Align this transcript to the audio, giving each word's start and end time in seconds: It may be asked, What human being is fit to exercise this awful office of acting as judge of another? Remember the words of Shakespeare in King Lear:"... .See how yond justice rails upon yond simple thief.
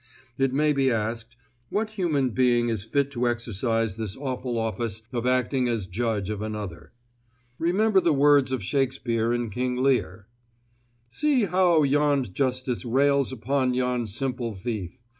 It 0.39 0.51
may 0.51 0.73
be 0.73 0.89
asked, 0.89 1.37
What 1.69 1.91
human 1.91 2.31
being 2.31 2.69
is 2.69 2.85
fit 2.85 3.11
to 3.11 3.27
exercise 3.27 3.97
this 3.97 4.17
awful 4.17 4.57
office 4.57 5.03
of 5.13 5.27
acting 5.27 5.67
as 5.67 5.85
judge 5.85 6.31
of 6.31 6.41
another? 6.41 6.91
Remember 7.59 7.99
the 7.99 8.11
words 8.11 8.51
of 8.51 8.63
Shakespeare 8.63 9.31
in 9.31 9.51
King 9.51 9.75
Lear:"... 9.77 10.25
.See 11.09 11.43
how 11.45 11.83
yond 11.83 12.33
justice 12.33 12.83
rails 12.83 13.31
upon 13.31 13.75
yond 13.75 14.09
simple 14.09 14.55
thief. 14.55 14.97